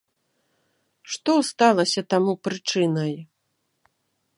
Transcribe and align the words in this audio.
Што 1.15 1.35
сталася 1.51 2.01
таму 2.15 2.33
прычынай? 2.49 3.13